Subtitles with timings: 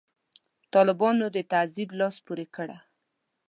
[0.73, 2.67] طالبانو د تعذیب لاس پورې کړ.